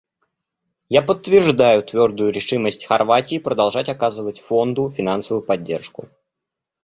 Я 0.89 1.03
подтверждаю 1.03 1.83
твердую 1.83 2.31
решимость 2.31 2.85
Хорватии 2.85 3.37
продолжать 3.37 3.87
оказывать 3.87 4.39
Фонду 4.39 4.89
финансовую 4.89 5.43
поддержку. 5.45 6.09